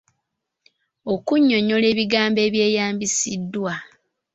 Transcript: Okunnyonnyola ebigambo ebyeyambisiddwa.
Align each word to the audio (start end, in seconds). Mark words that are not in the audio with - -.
Okunnyonnyola 1.13 1.85
ebigambo 1.93 2.39
ebyeyambisiddwa. 2.47 3.73